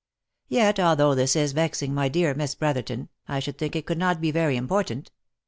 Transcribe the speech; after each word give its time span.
Yet, 0.47 0.79
although 0.79 1.13
this 1.13 1.35
is 1.35 1.51
vexing, 1.51 1.93
my 1.93 2.09
dear 2.09 2.33
Miss 2.33 2.55
Brotherton, 2.55 3.09
I 3.27 3.39
should 3.39 3.59
think 3.59 3.75
it 3.75 3.85
could 3.85 3.99
not 3.99 4.19
be 4.19 4.31
very 4.31 4.57
important. 4.57 5.11